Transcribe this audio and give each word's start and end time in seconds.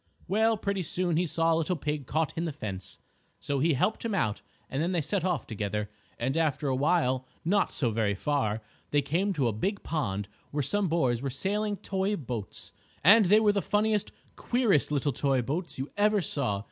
Well, 0.27 0.57
pretty 0.57 0.81
soon 0.81 1.15
he 1.15 1.27
saw 1.27 1.53
a 1.53 1.57
little 1.57 1.75
pig 1.75 2.07
caught 2.07 2.35
in 2.35 2.45
the 2.45 2.51
fence. 2.51 2.97
So 3.39 3.59
he 3.59 3.73
helped 3.73 4.03
him 4.03 4.15
out 4.15 4.41
and 4.67 4.81
then 4.81 4.93
they 4.93 5.01
set 5.01 5.23
off 5.23 5.45
together, 5.45 5.91
and 6.17 6.35
after 6.35 6.67
a 6.67 6.75
while, 6.75 7.27
not 7.45 7.71
so 7.71 7.91
very 7.91 8.15
far, 8.15 8.63
they 8.89 9.03
came 9.03 9.31
to 9.33 9.47
a 9.47 9.53
big 9.53 9.83
pond 9.83 10.27
where 10.49 10.63
some 10.63 10.87
boys 10.87 11.21
were 11.21 11.29
sailing 11.29 11.77
toy 11.77 12.15
boats. 12.15 12.71
And 13.03 13.25
they 13.25 13.39
were 13.39 13.51
the 13.53 13.61
funniest, 13.61 14.11
queerest 14.37 14.91
little 14.91 15.13
toy 15.13 15.43
boats 15.43 15.77
you 15.77 15.91
ever 15.95 16.19
saw. 16.19 16.59